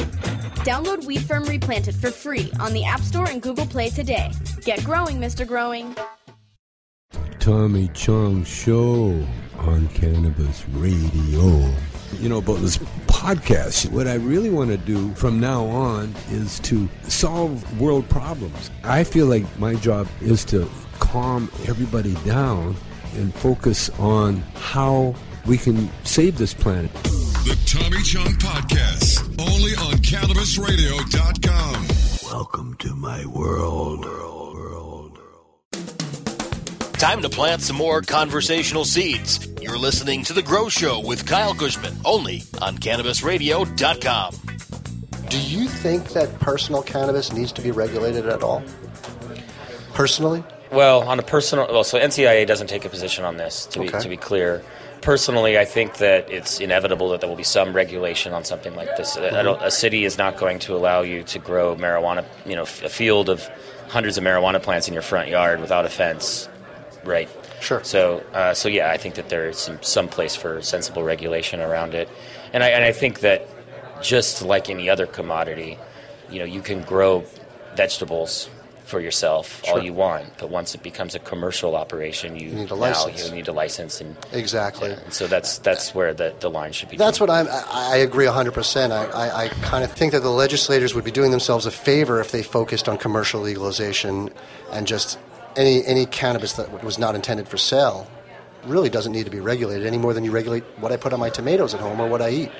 Download 0.64 1.04
Weed 1.04 1.20
Firm 1.20 1.44
Replanted 1.44 1.94
for 1.94 2.10
free 2.10 2.50
on 2.58 2.72
the 2.72 2.84
App 2.84 3.00
Store 3.00 3.28
and 3.28 3.42
Google 3.42 3.66
Play 3.66 3.90
today. 3.90 4.32
Get 4.62 4.82
growing, 4.84 5.18
Mr. 5.18 5.46
Growing. 5.46 5.94
Tommy 7.38 7.88
Chong 7.88 8.42
Show 8.44 9.22
on 9.58 9.88
Cannabis 9.88 10.66
Radio. 10.70 11.70
You 12.20 12.30
know, 12.30 12.38
about 12.38 12.60
this 12.60 12.78
podcast, 13.06 13.90
what 13.90 14.06
I 14.06 14.14
really 14.14 14.48
want 14.48 14.70
to 14.70 14.78
do 14.78 15.14
from 15.14 15.38
now 15.38 15.66
on 15.66 16.14
is 16.30 16.58
to 16.60 16.88
solve 17.06 17.78
world 17.78 18.08
problems. 18.08 18.70
I 18.82 19.04
feel 19.04 19.26
like 19.26 19.44
my 19.58 19.74
job 19.74 20.08
is 20.22 20.42
to 20.46 20.70
calm 21.00 21.50
everybody 21.66 22.14
down 22.24 22.76
and 23.14 23.34
focus 23.34 23.90
on 23.98 24.36
how 24.54 25.14
we 25.48 25.56
can 25.56 25.88
save 26.04 26.36
this 26.36 26.52
planet. 26.52 26.92
The 27.02 27.58
Tommy 27.66 28.02
Chong 28.02 28.34
Podcast, 28.34 29.26
only 29.40 29.72
on 29.72 29.94
CannabisRadio.com. 30.02 32.30
Welcome 32.30 32.76
to 32.76 32.94
my 32.94 33.24
world. 33.26 34.04
Time 36.98 37.22
to 37.22 37.28
plant 37.28 37.62
some 37.62 37.76
more 37.76 38.02
conversational 38.02 38.84
seeds. 38.84 39.48
You're 39.62 39.78
listening 39.78 40.24
to 40.24 40.32
The 40.32 40.42
Grow 40.42 40.68
Show 40.68 41.00
with 41.00 41.26
Kyle 41.26 41.54
Kushman, 41.54 41.96
only 42.04 42.42
on 42.60 42.76
CannabisRadio.com. 42.76 44.34
Do 45.28 45.40
you 45.40 45.68
think 45.68 46.08
that 46.08 46.40
personal 46.40 46.82
cannabis 46.82 47.32
needs 47.32 47.52
to 47.52 47.62
be 47.62 47.70
regulated 47.70 48.26
at 48.26 48.42
all? 48.42 48.64
Personally? 49.94 50.42
Well, 50.72 51.08
on 51.08 51.18
a 51.18 51.22
personal, 51.22 51.66
well, 51.70 51.84
so 51.84 51.98
NCIA 51.98 52.46
doesn't 52.46 52.66
take 52.66 52.84
a 52.84 52.88
position 52.88 53.24
on 53.24 53.36
this. 53.36 53.66
To 53.66 53.80
be 53.80 53.88
to 53.88 54.08
be 54.08 54.16
clear, 54.16 54.62
personally, 55.02 55.58
I 55.58 55.64
think 55.64 55.98
that 55.98 56.30
it's 56.30 56.60
inevitable 56.60 57.10
that 57.10 57.20
there 57.20 57.28
will 57.28 57.36
be 57.36 57.42
some 57.42 57.74
regulation 57.74 58.32
on 58.32 58.44
something 58.44 58.74
like 58.74 58.96
this. 58.96 59.16
Mm-hmm. 59.16 59.62
a 59.62 59.70
city 59.70 60.04
is 60.04 60.18
not 60.18 60.36
going 60.36 60.58
to 60.60 60.74
allow 60.74 61.02
you 61.02 61.22
to 61.24 61.38
grow 61.38 61.76
marijuana, 61.76 62.24
you 62.46 62.56
know, 62.56 62.62
f- 62.62 62.82
a 62.82 62.88
field 62.88 63.28
of 63.28 63.48
hundreds 63.88 64.18
of 64.18 64.24
marijuana 64.24 64.62
plants 64.62 64.88
in 64.88 64.94
your 64.94 65.02
front 65.02 65.28
yard 65.28 65.60
without 65.60 65.84
a 65.84 65.88
fence, 65.88 66.48
right? 67.04 67.28
Sure. 67.60 67.82
So, 67.82 68.24
uh, 68.32 68.54
so 68.54 68.68
yeah, 68.68 68.90
I 68.90 68.96
think 68.96 69.16
that 69.16 69.28
there 69.28 69.48
is 69.48 69.58
some 69.58 69.82
some 69.82 70.08
place 70.08 70.36
for 70.36 70.62
sensible 70.62 71.02
regulation 71.02 71.60
around 71.60 71.94
it, 71.94 72.08
and 72.52 72.62
I 72.62 72.68
and 72.68 72.84
I 72.84 72.92
think 72.92 73.20
that 73.20 73.48
just 74.00 74.42
like 74.42 74.70
any 74.70 74.88
other 74.88 75.06
commodity, 75.06 75.78
you 76.30 76.38
know, 76.38 76.44
you 76.44 76.62
can 76.62 76.82
grow 76.82 77.24
vegetables 77.74 78.48
for 78.88 79.00
yourself 79.00 79.62
all 79.68 79.82
you 79.82 79.92
want, 79.92 80.26
but 80.38 80.48
once 80.48 80.74
it 80.74 80.82
becomes 80.82 81.14
a 81.14 81.18
commercial 81.18 81.76
operation, 81.76 82.36
you, 82.36 82.48
need 82.50 82.70
a 82.70 82.74
now 82.74 82.76
license. 82.76 83.28
you 83.28 83.34
need 83.34 83.46
a 83.48 83.52
license, 83.52 84.00
and, 84.00 84.16
Exactly. 84.32 84.92
and 84.92 85.12
so 85.12 85.26
that's 85.26 85.58
that's 85.58 85.94
where 85.94 86.14
the, 86.14 86.34
the 86.40 86.48
line 86.48 86.72
should 86.72 86.88
be. 86.88 86.96
That's 86.96 87.20
what 87.20 87.28
I'm. 87.28 87.46
I 87.48 87.88
I 87.88 87.96
agree 87.96 88.26
100%. 88.26 88.90
I, 88.90 89.04
I, 89.06 89.44
I 89.44 89.48
kind 89.48 89.84
of 89.84 89.92
think 89.92 90.12
that 90.12 90.22
the 90.22 90.30
legislators 90.30 90.94
would 90.94 91.04
be 91.04 91.10
doing 91.10 91.30
themselves 91.30 91.66
a 91.66 91.70
favor 91.70 92.20
if 92.20 92.32
they 92.32 92.42
focused 92.42 92.88
on 92.88 92.98
commercial 92.98 93.40
legalization 93.40 94.30
and 94.72 94.86
just 94.86 95.18
any, 95.56 95.84
any 95.84 96.06
cannabis 96.06 96.54
that 96.54 96.84
was 96.84 96.98
not 96.98 97.14
intended 97.14 97.48
for 97.48 97.56
sale 97.56 98.08
really 98.64 98.88
doesn't 98.88 99.12
need 99.12 99.24
to 99.24 99.30
be 99.30 99.40
regulated 99.40 99.86
any 99.86 99.98
more 99.98 100.12
than 100.14 100.24
you 100.24 100.30
regulate 100.30 100.64
what 100.78 100.92
I 100.92 100.96
put 100.96 101.12
on 101.12 101.20
my 101.20 101.30
tomatoes 101.30 101.74
at 101.74 101.80
home 101.80 102.00
or 102.00 102.08
what 102.08 102.22
I 102.22 102.30
eat. 102.30 102.50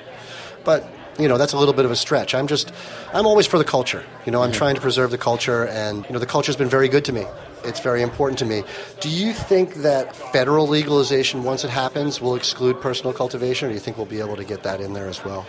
But 0.63 0.87
you 1.19 1.27
know 1.27 1.37
that's 1.37 1.53
a 1.53 1.57
little 1.57 1.73
bit 1.73 1.85
of 1.85 1.91
a 1.91 1.95
stretch. 1.95 2.33
I'm 2.33 2.47
just 2.47 2.71
I'm 3.13 3.25
always 3.25 3.45
for 3.45 3.57
the 3.57 3.65
culture. 3.65 4.03
You 4.25 4.31
know 4.31 4.41
I'm 4.41 4.51
trying 4.51 4.75
to 4.75 4.81
preserve 4.81 5.11
the 5.11 5.17
culture, 5.17 5.67
and 5.67 6.05
you 6.05 6.13
know 6.13 6.19
the 6.19 6.25
culture's 6.25 6.55
been 6.55 6.69
very 6.69 6.89
good 6.89 7.05
to 7.05 7.13
me. 7.13 7.25
It's 7.63 7.81
very 7.81 8.01
important 8.01 8.39
to 8.39 8.45
me. 8.45 8.63
Do 9.01 9.09
you 9.09 9.33
think 9.33 9.75
that 9.75 10.15
federal 10.15 10.67
legalization, 10.67 11.43
once 11.43 11.63
it 11.63 11.69
happens, 11.69 12.21
will 12.21 12.35
exclude 12.35 12.79
personal 12.79 13.13
cultivation, 13.13 13.67
or 13.67 13.69
do 13.71 13.73
you 13.73 13.81
think 13.81 13.97
we'll 13.97 14.05
be 14.05 14.21
able 14.21 14.37
to 14.37 14.45
get 14.45 14.63
that 14.63 14.79
in 14.79 14.93
there 14.93 15.07
as 15.07 15.23
well? 15.25 15.45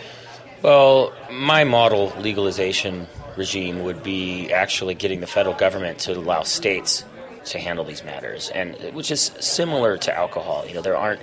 Well, 0.61 1.13
my 1.31 1.63
model 1.63 2.13
legalization 2.19 3.07
regime 3.37 3.83
would 3.83 4.03
be 4.03 4.51
actually 4.51 4.93
getting 4.93 5.21
the 5.21 5.27
federal 5.27 5.55
government 5.55 5.99
to 5.99 6.13
allow 6.13 6.43
states 6.43 7.05
to 7.45 7.59
handle 7.59 7.85
these 7.85 8.03
matters, 8.03 8.49
and 8.49 8.75
which 8.93 9.09
is 9.09 9.31
similar 9.39 9.97
to 9.97 10.15
alcohol. 10.15 10.65
You 10.67 10.75
know, 10.75 10.81
there 10.81 10.97
aren't, 10.97 11.21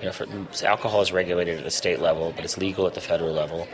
you 0.00 0.06
know, 0.06 0.12
for, 0.12 0.26
alcohol 0.64 1.00
is 1.00 1.12
regulated 1.12 1.58
at 1.58 1.64
the 1.64 1.70
state 1.70 2.00
level, 2.00 2.32
but 2.34 2.44
it's 2.44 2.58
legal 2.58 2.86
at 2.86 2.94
the 2.94 3.00
federal 3.00 3.32
level, 3.32 3.66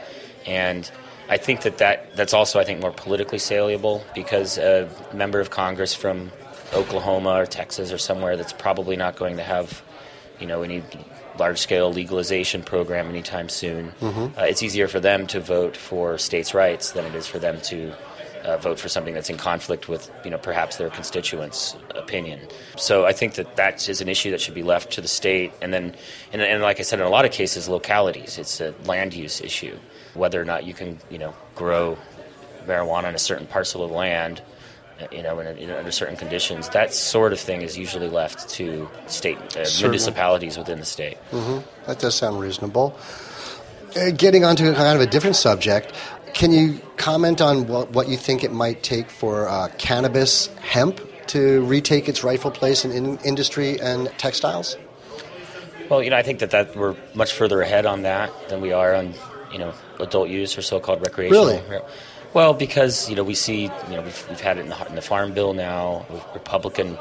and 0.47 0.91
I 1.29 1.39
think 1.39 1.63
that, 1.63 1.79
that 1.79 2.15
that's 2.17 2.35
also 2.35 2.61
I 2.61 2.65
think 2.65 2.81
more 2.81 2.93
politically 2.93 3.39
saleable 3.39 4.05
because 4.15 4.59
a 4.59 4.89
member 5.15 5.41
of 5.41 5.51
Congress 5.51 5.95
from 5.95 6.31
Oklahoma 6.75 7.31
or 7.41 7.47
Texas 7.47 7.93
or 7.93 7.99
somewhere 7.99 8.37
that's 8.37 8.53
probably 8.53 8.97
not 8.97 9.17
going 9.17 9.37
to 9.37 9.43
have, 9.43 9.83
you 10.41 10.47
know, 10.47 10.63
any 10.63 10.83
large 11.39 11.59
scale 11.59 11.93
legalization 11.93 12.63
program 12.63 13.09
anytime 13.09 13.49
soon. 13.49 13.93
Uh, 14.39 14.43
it's 14.43 14.63
easier 14.63 14.87
for 14.89 15.01
them 15.01 15.27
to 15.29 15.41
vote 15.41 15.77
for 15.77 16.19
states' 16.19 16.55
rights 16.55 16.93
than 16.93 17.05
it 17.05 17.15
is 17.15 17.27
for 17.27 17.39
them 17.39 17.61
to 17.63 17.95
uh, 18.45 18.59
vote 18.59 18.79
for 18.79 18.89
something 18.89 19.15
that's 19.15 19.31
in 19.31 19.37
conflict 19.37 19.89
with, 19.89 20.11
you 20.25 20.31
know, 20.31 20.39
perhaps 20.39 20.77
their 20.77 20.91
constituents' 20.91 21.77
opinion. 21.95 22.41
So 22.77 23.07
I 23.07 23.13
think 23.13 23.35
that 23.35 23.57
that 23.57 23.89
is 23.89 24.01
an 24.01 24.09
issue 24.09 24.31
that 24.31 24.41
should 24.41 24.55
be 24.55 24.63
left 24.63 24.93
to 24.93 25.01
the 25.01 25.09
state, 25.09 25.53
and 25.63 25.73
then, 25.73 25.95
and, 26.33 26.43
and 26.43 26.63
like 26.63 26.81
I 26.81 26.83
said, 26.83 27.01
in 27.01 27.07
a 27.07 27.11
lot 27.11 27.25
of 27.25 27.33
cases, 27.33 27.69
localities. 27.69 28.39
It's 28.39 28.61
a 28.61 28.75
land 28.85 29.15
use 29.15 29.41
issue, 29.41 29.77
whether 30.15 30.41
or 30.41 30.45
not 30.45 30.65
you 30.65 30.75
can, 30.75 30.99
you 31.11 31.19
know, 31.19 31.35
grow 31.55 31.99
marijuana 32.67 33.09
in 33.09 33.15
a 33.15 33.19
certain 33.19 33.47
parcel 33.47 33.85
of 33.85 33.91
land 33.91 34.41
you 35.11 35.23
know, 35.23 35.41
in, 35.41 35.59
in, 35.59 35.71
under 35.71 35.91
certain 35.91 36.17
conditions. 36.17 36.69
That 36.71 36.95
sort 36.95 37.33
of 37.33 37.41
thing 37.41 37.63
is 37.63 37.77
usually 37.77 38.09
left 38.09 38.49
to 38.51 38.89
state 39.07 39.39
uh, 39.57 39.65
municipalities 39.81 40.57
within 40.57 40.79
the 40.79 40.85
state. 40.85 41.19
That 41.87 41.99
does 41.99 42.15
sound 42.15 42.41
reasonable. 42.41 42.97
Uh, 43.97 44.11
getting 44.11 44.45
onto 44.45 44.73
kind 44.75 44.97
of 44.97 45.01
a 45.01 45.07
different 45.07 45.37
subject, 45.37 45.93
can 46.35 46.53
you 46.53 46.81
comment 46.97 47.41
on 47.41 47.67
what, 47.69 47.91
what 47.93 48.09
you 48.09 48.17
think 48.17 48.45
it 48.45 48.53
might 48.53 48.83
take 48.83 49.09
for 49.09 49.49
uh, 49.49 49.69
cannabis 49.79 50.49
hemp 50.61 51.01
to 51.29 51.65
retake 51.65 52.09
its 52.09 52.23
rightful 52.23 52.51
place 52.51 52.85
in, 52.85 52.93
in 52.93 53.19
industry 53.19 53.81
and 53.81 54.09
textiles? 54.19 54.77
Well, 55.89 56.03
you 56.03 56.11
know, 56.11 56.17
I 56.17 56.23
think 56.23 56.41
that, 56.41 56.51
that 56.51 56.77
we're 56.77 56.97
much 57.15 57.33
further 57.33 57.63
ahead 57.63 57.87
on 57.87 58.03
that 58.03 58.31
than 58.49 58.61
we 58.61 58.73
are 58.73 58.95
on, 58.95 59.15
you 59.53 59.59
know, 59.59 59.73
adult 60.01 60.29
use 60.29 60.59
or 60.59 60.63
so-called 60.63 61.01
recreational. 61.01 61.47
Really? 61.47 61.83
Well, 62.33 62.53
because 62.53 63.09
you 63.09 63.15
know 63.15 63.23
we 63.23 63.35
see, 63.35 63.63
you 63.63 63.71
know, 63.91 64.03
we've, 64.03 64.29
we've 64.29 64.41
had 64.41 64.59
it 64.59 64.63
in 64.63 64.69
the, 64.69 64.87
in 64.89 64.97
the 64.97 65.03
Farm 65.03 65.33
Bill 65.33 65.55
now 65.55 66.05
Republican 66.35 66.99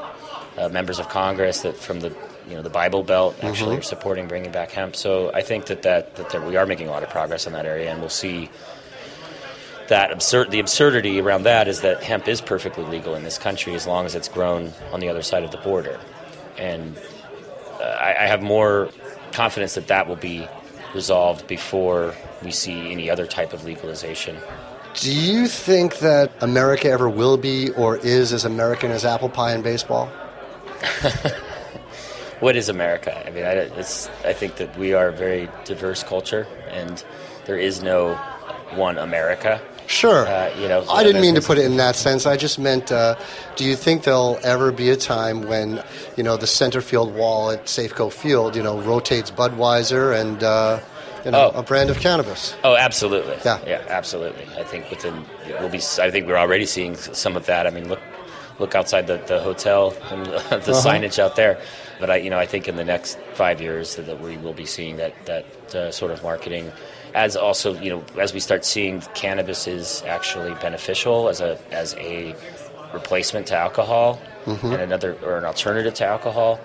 uh, 0.56 0.68
members 0.68 1.00
of 1.00 1.08
Congress 1.08 1.62
that 1.62 1.76
from 1.76 1.98
the 2.00 2.14
you 2.48 2.54
know 2.54 2.62
the 2.62 2.70
Bible 2.70 3.02
Belt 3.02 3.36
actually 3.42 3.78
are 3.78 3.82
supporting 3.82 4.28
bringing 4.28 4.52
back 4.52 4.70
hemp. 4.70 4.94
So 4.94 5.32
I 5.32 5.42
think 5.42 5.66
that 5.66 5.82
that, 5.82 6.14
that 6.16 6.30
there, 6.30 6.40
we 6.40 6.56
are 6.56 6.66
making 6.66 6.86
a 6.86 6.90
lot 6.90 7.02
of 7.02 7.10
progress 7.10 7.48
in 7.48 7.52
that 7.54 7.66
area, 7.66 7.90
and 7.90 8.00
we'll 8.00 8.10
see 8.10 8.48
that 9.88 10.10
absurd 10.12 10.50
the 10.50 10.60
absurdity 10.60 11.20
around 11.20 11.44
that 11.44 11.68
is 11.68 11.80
that 11.82 12.02
hemp 12.02 12.28
is 12.28 12.40
perfectly 12.40 12.84
legal 12.84 13.14
in 13.14 13.22
this 13.22 13.38
country 13.38 13.74
as 13.74 13.86
long 13.86 14.06
as 14.06 14.14
it's 14.14 14.28
grown 14.28 14.72
on 14.92 15.00
the 15.00 15.08
other 15.08 15.22
side 15.22 15.44
of 15.44 15.50
the 15.50 15.58
border, 15.58 16.00
and 16.58 16.96
uh, 17.80 17.84
I, 17.84 18.24
I 18.24 18.26
have 18.26 18.42
more 18.42 18.90
confidence 19.32 19.74
that 19.74 19.88
that 19.88 20.06
will 20.06 20.16
be 20.16 20.48
resolved 20.94 21.46
before 21.46 22.14
we 22.42 22.50
see 22.50 22.92
any 22.92 23.10
other 23.10 23.26
type 23.26 23.52
of 23.52 23.64
legalization. 23.64 24.36
Do 24.94 25.12
you 25.12 25.48
think 25.48 25.98
that 25.98 26.30
America 26.40 26.88
ever 26.88 27.08
will 27.08 27.36
be 27.36 27.70
or 27.70 27.96
is 27.96 28.32
as 28.32 28.44
American 28.44 28.92
as 28.92 29.04
apple 29.04 29.28
pie 29.28 29.52
and 29.52 29.64
baseball? 29.64 30.08
What 32.40 32.56
is 32.56 32.68
America? 32.68 33.26
I 33.26 33.30
mean, 33.30 33.44
I, 33.44 33.52
it's, 33.52 34.08
I 34.24 34.32
think 34.32 34.56
that 34.56 34.76
we 34.76 34.92
are 34.92 35.08
a 35.08 35.12
very 35.12 35.48
diverse 35.64 36.02
culture, 36.02 36.46
and 36.68 37.02
there 37.46 37.56
is 37.56 37.82
no 37.82 38.16
one 38.74 38.98
America. 38.98 39.62
Sure. 39.86 40.26
Uh, 40.26 40.50
you 40.58 40.66
know, 40.68 40.84
I 40.90 41.02
didn't 41.04 41.20
mean 41.20 41.34
to 41.34 41.40
put 41.42 41.58
it 41.58 41.64
in 41.66 41.76
that 41.76 41.94
sense. 41.96 42.26
I 42.26 42.36
just 42.36 42.58
meant, 42.58 42.90
uh, 42.90 43.16
do 43.56 43.64
you 43.64 43.76
think 43.76 44.04
there'll 44.04 44.38
ever 44.42 44.72
be 44.72 44.90
a 44.90 44.96
time 44.96 45.42
when, 45.42 45.82
you 46.16 46.22
know, 46.22 46.36
the 46.36 46.46
center 46.46 46.80
field 46.80 47.14
wall 47.14 47.50
at 47.50 47.66
Safeco 47.66 48.10
Field, 48.12 48.56
you 48.56 48.62
know, 48.62 48.80
rotates 48.80 49.30
Budweiser 49.30 50.18
and, 50.18 50.42
uh, 50.42 50.80
you 51.24 51.30
know, 51.30 51.50
Oh. 51.54 51.58
a 51.58 51.62
brand 51.62 51.90
of 51.90 52.00
cannabis? 52.00 52.54
Oh, 52.64 52.76
absolutely. 52.76 53.36
Yeah. 53.44 53.58
yeah, 53.66 53.82
absolutely. 53.88 54.46
I 54.58 54.64
think 54.64 54.90
within 54.90 55.24
we'll 55.60 55.68
be. 55.70 55.78
I 56.00 56.10
think 56.10 56.26
we're 56.26 56.36
already 56.36 56.66
seeing 56.66 56.96
some 56.96 57.36
of 57.36 57.46
that. 57.46 57.66
I 57.66 57.70
mean, 57.70 57.88
look, 57.88 58.00
look 58.58 58.74
outside 58.74 59.06
the, 59.06 59.18
the 59.26 59.40
hotel 59.40 59.94
and 60.10 60.26
the 60.26 60.36
Uh-huh. 60.36 60.72
signage 60.72 61.18
out 61.18 61.36
there. 61.36 61.58
But 62.00 62.10
I, 62.10 62.16
you 62.16 62.30
know, 62.30 62.38
I 62.38 62.46
think 62.46 62.68
in 62.68 62.76
the 62.76 62.84
next 62.84 63.18
five 63.34 63.60
years 63.60 63.96
that 63.96 64.20
we 64.20 64.36
will 64.36 64.52
be 64.52 64.66
seeing 64.66 64.96
that 64.96 65.14
that 65.26 65.74
uh, 65.74 65.90
sort 65.90 66.10
of 66.10 66.22
marketing. 66.22 66.72
As 67.14 67.36
also, 67.36 67.74
you 67.80 67.90
know, 67.90 68.04
as 68.20 68.34
we 68.34 68.40
start 68.40 68.64
seeing 68.64 69.00
cannabis 69.14 69.66
is 69.68 70.02
actually 70.06 70.52
beneficial 70.54 71.28
as 71.28 71.40
a 71.40 71.58
as 71.72 71.94
a 71.94 72.34
replacement 72.92 73.46
to 73.48 73.56
alcohol 73.56 74.20
Mm-hmm. 74.44 74.72
and 74.74 74.82
another 74.82 75.16
or 75.22 75.38
an 75.38 75.44
alternative 75.46 75.94
to 75.94 76.04
alcohol. 76.06 76.60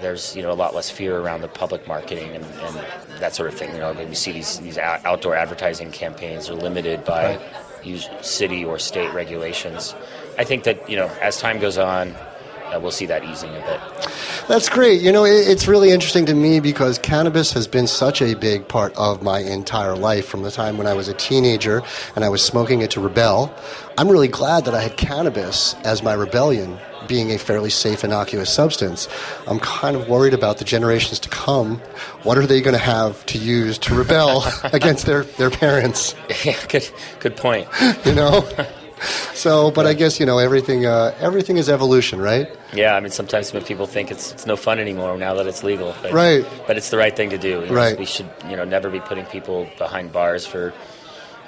There's 0.00 0.36
you 0.36 0.42
know 0.42 0.52
a 0.52 0.54
lot 0.54 0.72
less 0.72 0.88
fear 0.88 1.18
around 1.18 1.40
the 1.40 1.48
public 1.48 1.88
marketing 1.88 2.30
and, 2.30 2.44
and 2.44 2.76
that 3.18 3.34
sort 3.34 3.48
of 3.48 3.58
thing. 3.58 3.72
You 3.74 3.78
know, 3.80 3.92
we 3.92 4.14
see 4.14 4.30
these 4.30 4.60
these 4.60 4.78
outdoor 4.78 5.34
advertising 5.34 5.90
campaigns 5.90 6.48
are 6.48 6.54
limited 6.54 7.04
by 7.04 7.40
us- 7.84 8.08
city 8.22 8.64
or 8.64 8.78
state 8.78 9.12
regulations. 9.12 9.96
I 10.38 10.44
think 10.44 10.62
that 10.62 10.88
you 10.88 10.94
know 10.96 11.08
as 11.20 11.38
time 11.38 11.58
goes 11.58 11.76
on, 11.76 12.14
uh, 12.74 12.80
we'll 12.80 12.90
see 12.90 13.06
that 13.06 13.24
easing 13.24 13.50
a 13.50 13.60
bit. 13.60 13.80
That's 14.48 14.68
great. 14.68 15.00
You 15.00 15.12
know, 15.12 15.24
it's 15.24 15.66
really 15.66 15.90
interesting 15.90 16.26
to 16.26 16.34
me 16.34 16.60
because 16.60 16.98
cannabis 16.98 17.52
has 17.52 17.66
been 17.66 17.86
such 17.86 18.20
a 18.20 18.34
big 18.34 18.68
part 18.68 18.94
of 18.96 19.22
my 19.22 19.40
entire 19.40 19.96
life 19.96 20.26
from 20.26 20.42
the 20.42 20.50
time 20.50 20.76
when 20.76 20.86
I 20.86 20.94
was 20.94 21.08
a 21.08 21.14
teenager 21.14 21.82
and 22.14 22.24
I 22.24 22.28
was 22.28 22.42
smoking 22.42 22.82
it 22.82 22.90
to 22.92 23.00
rebel. 23.00 23.54
I'm 23.96 24.08
really 24.08 24.28
glad 24.28 24.64
that 24.64 24.74
I 24.74 24.82
had 24.82 24.96
cannabis 24.96 25.74
as 25.84 26.02
my 26.02 26.14
rebellion, 26.14 26.78
being 27.06 27.30
a 27.30 27.38
fairly 27.38 27.70
safe, 27.70 28.02
innocuous 28.02 28.52
substance. 28.52 29.08
I'm 29.46 29.60
kind 29.60 29.94
of 29.94 30.08
worried 30.08 30.34
about 30.34 30.58
the 30.58 30.64
generations 30.64 31.20
to 31.20 31.28
come. 31.28 31.76
What 32.22 32.38
are 32.38 32.46
they 32.46 32.60
going 32.60 32.76
to 32.76 32.82
have 32.82 33.24
to 33.26 33.38
use 33.38 33.78
to 33.78 33.94
rebel 33.94 34.44
against 34.72 35.06
their, 35.06 35.22
their 35.22 35.50
parents? 35.50 36.14
Yeah, 36.44 36.58
good, 36.68 36.90
good 37.20 37.36
point. 37.36 37.68
You 38.04 38.14
know? 38.14 38.46
So, 39.34 39.70
but 39.70 39.86
I 39.86 39.94
guess 39.94 40.20
you 40.20 40.26
know 40.26 40.38
everything. 40.38 40.86
Uh, 40.86 41.14
everything 41.20 41.56
is 41.56 41.68
evolution, 41.68 42.20
right? 42.20 42.48
Yeah, 42.72 42.94
I 42.94 43.00
mean 43.00 43.10
sometimes 43.10 43.52
when 43.52 43.64
people 43.64 43.86
think 43.86 44.10
it's 44.10 44.32
it's 44.32 44.46
no 44.46 44.56
fun 44.56 44.78
anymore 44.78 45.16
now 45.16 45.34
that 45.34 45.46
it's 45.46 45.62
legal, 45.62 45.94
but, 46.02 46.12
right? 46.12 46.44
But 46.66 46.76
it's 46.76 46.90
the 46.90 46.98
right 46.98 47.14
thing 47.14 47.30
to 47.30 47.38
do. 47.38 47.60
You 47.60 47.66
know, 47.66 47.74
right. 47.74 47.98
We 47.98 48.04
should 48.06 48.28
you 48.48 48.56
know 48.56 48.64
never 48.64 48.90
be 48.90 49.00
putting 49.00 49.26
people 49.26 49.68
behind 49.78 50.12
bars 50.12 50.46
for 50.46 50.72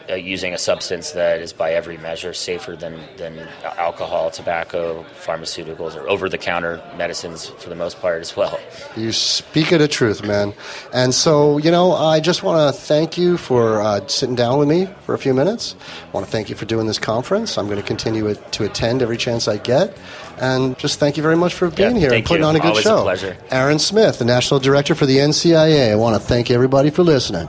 uh, 0.09 0.15
using 0.15 0.55
a 0.55 0.59
substance 0.59 1.13
that 1.13 1.41
is 1.41 1.53
by 1.53 1.73
every 1.73 1.97
measure 1.99 2.33
safer 2.33 2.77
than, 2.77 3.01
than 3.17 3.39
alcohol, 3.65 4.31
tobacco, 4.31 5.05
pharmaceuticals, 5.21 5.97
or 5.97 6.09
over 6.09 6.29
the 6.29 6.39
counter 6.39 6.83
medicines 6.97 7.47
for 7.47 7.69
the 7.69 7.75
most 7.75 8.01
part 8.01 8.21
as 8.21 8.37
well. 8.37 8.59
You 8.97 9.13
speak 9.13 9.73
of 9.73 9.81
the 9.81 9.89
truth, 9.89 10.25
man. 10.25 10.53
And 10.93 11.15
so, 11.15 11.59
you 11.59 11.71
know, 11.71 11.93
I 11.93 12.21
just 12.21 12.43
want 12.43 12.75
to 12.75 12.81
thank 12.81 13.19
you 13.19 13.37
for 13.37 13.81
uh, 13.81 14.07
sitting 14.07 14.35
down 14.35 14.59
with 14.59 14.69
me 14.69 14.89
for 15.03 15.15
a 15.15 15.19
few 15.19 15.35
minutes. 15.35 15.75
I 16.07 16.11
want 16.13 16.27
to 16.27 16.33
thank 16.33 16.49
you 16.49 16.57
for 16.57 16.65
doing 16.65 16.87
this 16.87 16.99
conference. 16.99 17.59
I'm 17.59 17.67
going 17.67 17.81
to 17.81 17.87
continue 17.87 18.35
to 18.35 18.65
attend 18.65 19.03
every 19.03 19.17
chance 19.17 19.49
I 19.49 19.57
get. 19.57 19.97
And 20.39 20.79
just 20.79 20.99
thank 20.99 21.17
you 21.17 21.23
very 21.23 21.37
much 21.37 21.55
for 21.55 21.71
being 21.71 21.95
yeah, 21.95 22.01
here 22.01 22.13
and 22.13 22.25
putting 22.25 22.43
you. 22.43 22.49
on 22.49 22.57
a 22.57 22.61
good 22.61 22.69
Always 22.69 22.85
show. 22.85 22.99
A 22.99 23.03
pleasure. 23.03 23.37
Aaron 23.51 23.79
Smith, 23.79 24.19
the 24.19 24.25
National 24.25 24.61
Director 24.61 24.95
for 24.95 25.07
the 25.07 25.17
NCIA. 25.17 25.93
I 25.93 25.95
want 25.97 26.21
to 26.21 26.21
thank 26.21 26.51
everybody 26.51 26.91
for 26.91 27.03
listening. 27.03 27.49